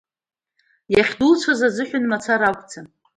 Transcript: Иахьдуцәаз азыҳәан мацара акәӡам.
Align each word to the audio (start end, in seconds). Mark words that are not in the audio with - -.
Иахьдуцәаз 0.95 1.59
азыҳәан 1.67 2.05
мацара 2.11 2.45
акәӡам. 2.49 2.87